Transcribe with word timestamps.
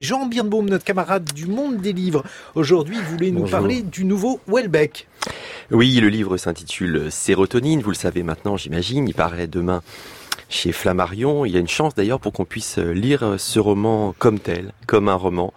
Jean 0.00 0.26
Birnbaum, 0.26 0.70
notre 0.70 0.84
camarade 0.84 1.24
du 1.34 1.46
monde 1.46 1.78
des 1.78 1.92
livres, 1.92 2.22
aujourd'hui 2.54 2.96
voulait 3.10 3.32
nous 3.32 3.48
parler 3.48 3.82
du 3.82 4.04
nouveau 4.04 4.38
Welbeck. 4.46 5.08
Oui, 5.72 5.98
le 5.98 6.08
livre 6.08 6.36
s'intitule 6.36 7.10
Sérotonine, 7.10 7.80
vous 7.80 7.90
le 7.90 7.96
savez 7.96 8.22
maintenant 8.22 8.56
j'imagine, 8.56 9.08
il 9.08 9.14
paraît 9.14 9.48
demain 9.48 9.82
chez 10.48 10.70
Flammarion. 10.70 11.44
Il 11.44 11.52
y 11.52 11.56
a 11.56 11.58
une 11.58 11.66
chance 11.66 11.96
d'ailleurs 11.96 12.20
pour 12.20 12.32
qu'on 12.32 12.44
puisse 12.44 12.78
lire 12.78 13.34
ce 13.38 13.58
roman 13.58 14.14
comme 14.20 14.38
tel, 14.38 14.72
comme 14.86 15.08
un 15.08 15.16
roman, 15.16 15.52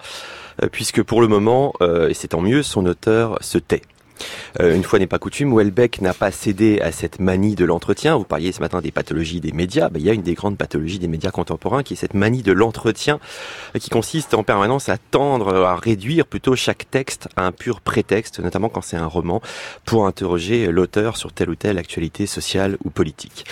euh, 0.64 0.70
puisque 0.72 1.04
pour 1.04 1.22
le 1.22 1.28
moment, 1.28 1.74
euh, 1.82 2.10
et 2.10 2.16
c'est 2.16 2.30
tant 2.30 2.42
mieux, 2.42 2.64
son 2.64 2.88
auteur 2.88 3.38
se 3.42 3.60
tait. 3.60 3.84
Euh, 4.60 4.76
une 4.76 4.84
fois 4.84 5.00
n'est 5.00 5.08
pas 5.08 5.20
coutume, 5.20 5.56
Welbeck 5.56 6.02
n'a 6.02 6.14
pas 6.14 6.32
cédé 6.32 6.80
à 6.82 6.92
cette 6.92 7.20
manie 7.20 7.56
de 7.56 7.66
l'entretien. 7.66 8.18
Vous 8.18 8.24
parliez 8.24 8.52
ce 8.52 8.60
matin 8.60 8.82
des 8.82 8.92
pathologies 8.92 9.40
des 9.40 9.52
médias. 9.52 9.90
Ben, 9.90 10.00
il 10.00 10.06
y 10.06 10.10
a 10.10 10.14
une 10.14 10.22
des 10.22 10.34
grandes 10.34 10.58
pathologies 10.58 11.00
des 11.00 11.08
médias 11.08 11.32
contemporains 11.32 11.84
qui 11.84 11.94
est 11.94 11.98
cette 11.98 12.14
manie 12.14 12.44
de 12.44 12.52
l'entretien 12.52 13.20
euh, 13.76 13.80
qui 13.80 13.90
consiste 13.90 14.34
en 14.34 14.44
permanence 14.44 14.90
à 14.90 14.98
tendre, 14.98 15.64
à 15.64 15.76
réduire 15.76 16.26
plutôt 16.26 16.56
chaque 16.56 16.90
texte 16.90 17.30
à 17.36 17.46
un 17.46 17.52
pur 17.52 17.82
prétexte, 17.82 18.40
notamment 18.40 18.70
quand 18.70 18.82
c'est 18.82 18.98
un 18.98 19.08
roman, 19.08 19.42
pour 19.86 20.06
interroger 20.06 20.68
l'auteur 20.72 21.18
sur 21.18 21.32
telle 21.34 21.50
ou 21.50 21.56
telle 21.56 21.78
actualité 21.78 22.26
sociale 22.26 22.78
ou 22.84 22.90
politique. 22.90 23.46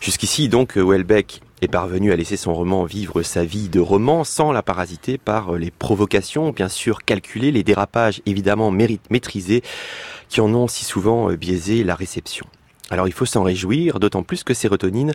Jusqu'ici, 0.00 0.48
donc, 0.48 0.76
Welbeck 0.76 1.40
est 1.62 1.68
parvenu 1.68 2.12
à 2.12 2.16
laisser 2.16 2.36
son 2.36 2.54
roman 2.54 2.84
vivre 2.84 3.22
sa 3.22 3.44
vie 3.44 3.68
de 3.68 3.80
roman 3.80 4.24
sans 4.24 4.52
la 4.52 4.62
parasiter 4.62 5.16
par 5.16 5.52
les 5.52 5.70
provocations, 5.70 6.50
bien 6.50 6.68
sûr 6.68 7.04
calculées, 7.04 7.50
les 7.50 7.62
dérapages 7.62 8.20
évidemment 8.26 8.70
maîtrisés 8.70 9.62
qui 10.28 10.40
en 10.40 10.52
ont 10.54 10.68
si 10.68 10.84
souvent 10.84 11.30
euh, 11.30 11.36
biaisé 11.36 11.84
la 11.84 11.94
réception. 11.94 12.46
Alors 12.90 13.08
il 13.08 13.12
faut 13.12 13.26
s'en 13.26 13.42
réjouir, 13.42 13.98
d'autant 13.98 14.22
plus 14.22 14.44
que 14.44 14.54
Sérotonine 14.54 15.12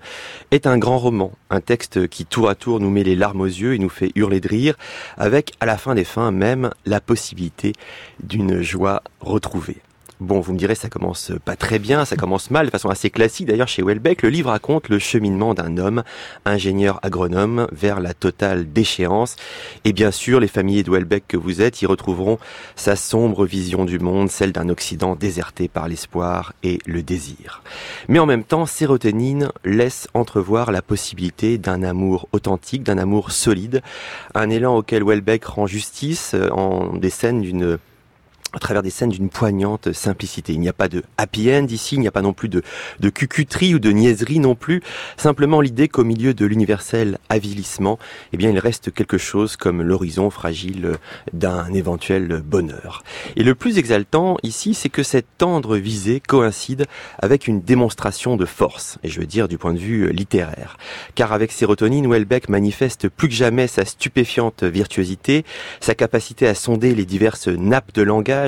est 0.51 0.67
un 0.67 0.77
grand 0.77 0.97
roman, 0.97 1.31
un 1.49 1.61
texte 1.61 2.07
qui 2.09 2.25
tour 2.25 2.49
à 2.49 2.55
tour 2.55 2.81
nous 2.81 2.89
met 2.89 3.03
les 3.03 3.15
larmes 3.15 3.41
aux 3.41 3.45
yeux 3.45 3.73
et 3.73 3.79
nous 3.79 3.89
fait 3.89 4.11
hurler 4.15 4.41
de 4.41 4.49
rire, 4.49 4.75
avec 5.17 5.53
à 5.61 5.65
la 5.65 5.77
fin 5.77 5.95
des 5.95 6.03
fins 6.03 6.31
même 6.31 6.71
la 6.85 6.99
possibilité 6.99 7.71
d'une 8.21 8.61
joie 8.61 9.03
retrouvée. 9.21 9.77
Bon, 10.21 10.39
vous 10.39 10.53
me 10.53 10.57
direz, 10.59 10.75
ça 10.75 10.87
commence 10.87 11.31
pas 11.43 11.55
très 11.55 11.79
bien, 11.79 12.05
ça 12.05 12.15
commence 12.15 12.51
mal, 12.51 12.67
de 12.67 12.71
façon 12.71 12.89
assez 12.89 13.09
classique. 13.09 13.47
D'ailleurs, 13.47 13.67
chez 13.67 13.81
Welbeck, 13.81 14.21
le 14.21 14.29
livre 14.29 14.51
raconte 14.51 14.87
le 14.87 14.99
cheminement 14.99 15.55
d'un 15.55 15.77
homme, 15.77 16.03
ingénieur 16.45 16.99
agronome, 17.01 17.67
vers 17.71 17.99
la 17.99 18.13
totale 18.13 18.71
déchéance. 18.71 19.35
Et 19.83 19.93
bien 19.93 20.11
sûr, 20.11 20.39
les 20.39 20.47
familles 20.47 20.83
de 20.83 20.91
Welbeck 20.91 21.23
que 21.27 21.37
vous 21.37 21.63
êtes 21.63 21.81
y 21.81 21.87
retrouveront 21.87 22.37
sa 22.75 22.95
sombre 22.95 23.47
vision 23.47 23.83
du 23.83 23.97
monde, 23.97 24.29
celle 24.29 24.51
d'un 24.51 24.69
Occident 24.69 25.15
déserté 25.15 25.67
par 25.67 25.87
l'espoir 25.87 26.53
et 26.61 26.77
le 26.85 27.01
désir. 27.01 27.63
Mais 28.07 28.19
en 28.19 28.27
même 28.27 28.43
temps, 28.43 28.67
Sérotonine 28.67 29.49
laisse 29.65 30.07
entrevoir 30.13 30.71
la 30.71 30.83
possibilité 30.83 31.57
d'un 31.57 31.81
amour 31.81 32.27
authentique, 32.31 32.83
d'un 32.83 32.99
amour 32.99 33.31
solide, 33.31 33.81
un 34.35 34.51
élan 34.51 34.77
auquel 34.77 35.03
Welbeck 35.03 35.45
rend 35.45 35.65
justice 35.65 36.35
euh, 36.35 36.51
en 36.51 36.95
des 36.95 37.09
scènes 37.09 37.41
d'une 37.41 37.79
à 38.53 38.59
travers 38.59 38.83
des 38.83 38.89
scènes 38.89 39.09
d'une 39.09 39.29
poignante 39.29 39.93
simplicité. 39.93 40.53
Il 40.53 40.59
n'y 40.59 40.69
a 40.69 40.73
pas 40.73 40.89
de 40.89 41.03
happy 41.17 41.51
end 41.51 41.67
ici, 41.69 41.95
il 41.95 42.01
n'y 42.01 42.07
a 42.07 42.11
pas 42.11 42.21
non 42.21 42.33
plus 42.33 42.49
de, 42.49 42.61
de 42.99 43.09
cucuterie 43.09 43.73
ou 43.75 43.79
de 43.79 43.91
niaiserie 43.91 44.39
non 44.39 44.55
plus. 44.55 44.81
Simplement 45.15 45.61
l'idée 45.61 45.87
qu'au 45.87 46.03
milieu 46.03 46.33
de 46.33 46.45
l'universel 46.45 47.17
avilissement, 47.29 47.97
eh 48.33 48.37
bien, 48.37 48.49
il 48.49 48.59
reste 48.59 48.91
quelque 48.91 49.17
chose 49.17 49.55
comme 49.55 49.81
l'horizon 49.81 50.29
fragile 50.29 50.97
d'un 51.33 51.71
éventuel 51.73 52.41
bonheur. 52.45 53.03
Et 53.37 53.43
le 53.43 53.55
plus 53.55 53.77
exaltant 53.77 54.37
ici, 54.43 54.73
c'est 54.73 54.89
que 54.89 55.03
cette 55.03 55.27
tendre 55.37 55.77
visée 55.77 56.19
coïncide 56.19 56.85
avec 57.19 57.47
une 57.47 57.61
démonstration 57.61 58.35
de 58.35 58.45
force, 58.45 58.97
et 59.03 59.09
je 59.09 59.19
veux 59.19 59.25
dire 59.25 59.47
du 59.47 59.57
point 59.57 59.73
de 59.73 59.79
vue 59.79 60.11
littéraire. 60.11 60.77
Car 61.15 61.31
avec 61.31 61.51
Sérotonine, 61.51 62.09
Welbeck 62.11 62.49
manifeste 62.49 63.07
plus 63.07 63.29
que 63.29 63.33
jamais 63.33 63.67
sa 63.67 63.85
stupéfiante 63.85 64.63
virtuosité, 64.63 65.45
sa 65.79 65.95
capacité 65.95 66.47
à 66.47 66.55
sonder 66.55 66.93
les 66.93 67.05
diverses 67.05 67.47
nappes 67.47 67.93
de 67.93 68.01
langage 68.01 68.40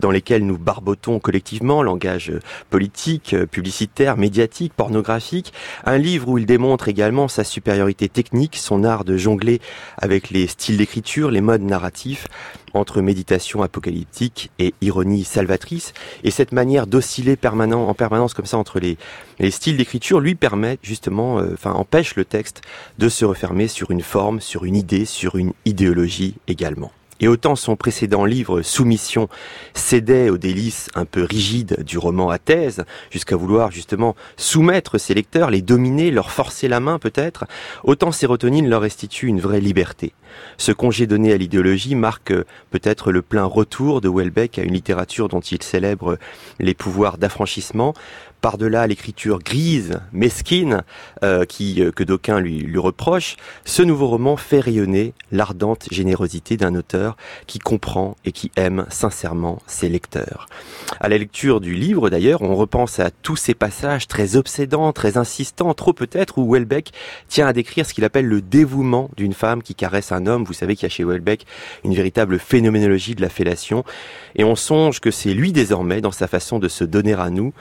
dans 0.00 0.10
lesquels 0.10 0.44
nous 0.44 0.58
barbotons 0.58 1.18
collectivement, 1.18 1.82
langage 1.82 2.32
politique, 2.70 3.36
publicitaire, 3.50 4.16
médiatique, 4.16 4.72
pornographique. 4.74 5.52
Un 5.84 5.98
livre 5.98 6.28
où 6.28 6.38
il 6.38 6.46
démontre 6.46 6.88
également 6.88 7.28
sa 7.28 7.44
supériorité 7.44 8.08
technique, 8.08 8.56
son 8.56 8.84
art 8.84 9.04
de 9.04 9.16
jongler 9.16 9.60
avec 9.98 10.30
les 10.30 10.46
styles 10.46 10.76
d'écriture, 10.76 11.30
les 11.30 11.40
modes 11.40 11.62
narratifs, 11.62 12.28
entre 12.74 13.00
méditation 13.00 13.62
apocalyptique 13.62 14.50
et 14.58 14.74
ironie 14.80 15.24
salvatrice. 15.24 15.94
Et 16.24 16.30
cette 16.30 16.52
manière 16.52 16.86
d'osciller 16.86 17.36
en 17.42 17.94
permanence 17.94 18.34
comme 18.34 18.46
ça 18.46 18.58
entre 18.58 18.80
les, 18.80 18.96
les 19.38 19.50
styles 19.50 19.76
d'écriture 19.76 20.20
lui 20.20 20.34
permet 20.34 20.78
justement, 20.82 21.38
euh, 21.38 21.50
enfin 21.54 21.72
empêche 21.72 22.16
le 22.16 22.24
texte 22.24 22.62
de 22.98 23.08
se 23.08 23.24
refermer 23.24 23.68
sur 23.68 23.90
une 23.90 24.02
forme, 24.02 24.40
sur 24.40 24.64
une 24.64 24.76
idée, 24.76 25.04
sur 25.04 25.36
une 25.36 25.52
idéologie 25.64 26.34
également. 26.48 26.92
Et 27.20 27.28
autant 27.28 27.56
son 27.56 27.76
précédent 27.76 28.24
livre 28.24 28.62
Soumission 28.62 29.28
cédait 29.74 30.28
aux 30.28 30.36
délices 30.36 30.90
un 30.94 31.06
peu 31.06 31.22
rigides 31.22 31.82
du 31.82 31.96
roman 31.96 32.30
à 32.30 32.38
thèse, 32.38 32.84
jusqu'à 33.10 33.36
vouloir 33.36 33.70
justement 33.70 34.14
soumettre 34.36 34.98
ses 34.98 35.14
lecteurs, 35.14 35.50
les 35.50 35.62
dominer, 35.62 36.10
leur 36.10 36.30
forcer 36.30 36.68
la 36.68 36.80
main 36.80 36.98
peut-être, 36.98 37.44
autant 37.84 38.12
Sérotonine 38.12 38.68
leur 38.68 38.82
restitue 38.82 39.28
une 39.28 39.40
vraie 39.40 39.60
liberté. 39.60 40.12
Ce 40.58 40.72
congé 40.72 41.06
donné 41.06 41.32
à 41.32 41.36
l'idéologie 41.38 41.94
marque 41.94 42.34
peut-être 42.70 43.12
le 43.12 43.22
plein 43.22 43.44
retour 43.44 44.00
de 44.00 44.08
Welbeck 44.08 44.58
à 44.58 44.62
une 44.62 44.74
littérature 44.74 45.28
dont 45.28 45.40
il 45.40 45.62
célèbre 45.62 46.18
les 46.58 46.74
pouvoirs 46.74 47.16
d'affranchissement, 47.16 47.94
par-delà 48.46 48.86
l'écriture 48.86 49.40
grise, 49.40 49.98
mesquine, 50.12 50.84
euh, 51.24 51.44
qui, 51.44 51.82
euh, 51.82 51.90
que 51.90 52.04
d'aucuns 52.04 52.38
lui, 52.38 52.58
lui 52.58 52.78
reprochent, 52.78 53.34
ce 53.64 53.82
nouveau 53.82 54.06
roman 54.06 54.36
fait 54.36 54.60
rayonner 54.60 55.14
l'ardente 55.32 55.88
générosité 55.90 56.56
d'un 56.56 56.76
auteur 56.76 57.16
qui 57.48 57.58
comprend 57.58 58.16
et 58.24 58.30
qui 58.30 58.52
aime 58.54 58.86
sincèrement 58.88 59.58
ses 59.66 59.88
lecteurs. 59.88 60.46
À 61.00 61.08
la 61.08 61.18
lecture 61.18 61.60
du 61.60 61.74
livre, 61.74 62.08
d'ailleurs, 62.08 62.42
on 62.42 62.54
repense 62.54 63.00
à 63.00 63.10
tous 63.10 63.34
ces 63.34 63.54
passages 63.54 64.06
très 64.06 64.36
obsédants, 64.36 64.92
très 64.92 65.16
insistants, 65.16 65.74
trop 65.74 65.92
peut-être, 65.92 66.38
où 66.38 66.48
Welbeck 66.54 66.92
tient 67.26 67.48
à 67.48 67.52
décrire 67.52 67.84
ce 67.84 67.94
qu'il 67.94 68.04
appelle 68.04 68.26
le 68.26 68.42
dévouement 68.42 69.10
d'une 69.16 69.32
femme 69.32 69.60
qui 69.60 69.74
caresse 69.74 70.12
un 70.12 70.24
homme. 70.26 70.44
Vous 70.44 70.52
savez 70.52 70.76
qu'il 70.76 70.84
y 70.84 70.86
a 70.86 70.94
chez 70.94 71.02
Welbeck 71.02 71.46
une 71.82 71.96
véritable 71.96 72.38
phénoménologie 72.38 73.16
de 73.16 73.22
la 73.22 73.28
fellation. 73.28 73.82
Et 74.36 74.44
on 74.44 74.54
songe 74.54 75.00
que 75.00 75.10
c'est 75.10 75.34
lui 75.34 75.50
désormais, 75.50 76.00
dans 76.00 76.12
sa 76.12 76.28
façon 76.28 76.60
de 76.60 76.68
se 76.68 76.84
donner 76.84 77.14
à 77.14 77.28
nous, 77.30 77.52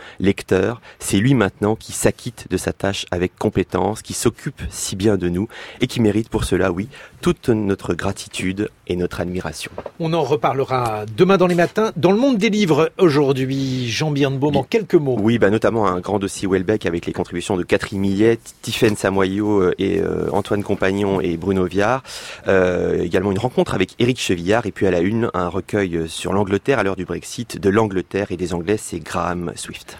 c'est 1.00 1.18
lui 1.18 1.34
maintenant 1.34 1.76
qui 1.76 1.92
s'acquitte 1.92 2.48
de 2.50 2.58
sa 2.58 2.74
tâche 2.74 3.06
avec 3.12 3.36
compétence, 3.38 4.02
qui 4.02 4.14
s'occupe 4.14 4.62
si 4.70 4.96
bien 4.96 5.18
de 5.18 5.30
nous 5.30 5.48
et 5.82 5.88
qui 5.88 6.02
mérite 6.02 6.30
pour 6.30 6.44
cela, 6.44 6.72
oui, 6.72 6.88
toute 7.22 7.50
notre 7.50 7.94
gratitude 7.94 8.70
et 8.88 8.96
notre 8.96 9.20
admiration. 9.20 9.72
On 10.00 10.14
en 10.14 10.24
reparlera 10.24 11.06
demain 11.18 11.38
dans 11.38 11.48
les 11.48 11.56
matins. 11.56 11.92
Dans 11.96 12.12
le 12.12 12.20
monde 12.20 12.38
des 12.38 12.50
livres, 12.50 12.92
aujourd'hui, 12.98 13.88
Jean 13.90 14.12
Birnbaum, 14.12 14.56
en 14.56 14.64
quelques 14.64 14.96
mots. 14.96 15.18
Oui, 15.20 15.40
bah 15.40 15.50
notamment 15.50 15.88
un 15.88 16.00
grand 16.00 16.20
dossier 16.20 16.48
Welbeck 16.48 16.86
avec 16.86 17.06
les 17.06 17.14
contributions 17.14 17.58
de 17.58 17.64
Catherine 17.64 18.00
Millet, 18.00 18.40
Tiffaine 18.62 18.96
Samoyau 18.96 19.62
euh, 19.62 19.74
et 19.78 20.00
euh, 20.00 20.30
Antoine 20.32 20.64
Compagnon 20.64 21.20
et 21.22 21.38
Bruno 21.38 21.66
Viard. 21.66 22.04
Euh, 22.48 23.02
également 23.02 23.32
une 23.32 23.40
rencontre 23.40 23.74
avec 23.74 23.96
Éric 24.00 24.20
Chevillard 24.20 24.66
et 24.66 24.72
puis 24.72 24.86
à 24.86 24.92
la 24.92 25.00
une, 25.00 25.30
un 25.34 25.48
recueil 25.48 26.08
sur 26.08 26.34
l'Angleterre 26.34 26.80
à 26.80 26.84
l'heure 26.84 26.96
du 26.96 27.06
Brexit, 27.06 27.60
de 27.60 27.70
l'Angleterre 27.70 28.32
et 28.32 28.38
des 28.38 28.54
Anglais, 28.54 28.78
c'est 28.78 29.00
Graham 29.00 29.52
Swift. 29.56 29.98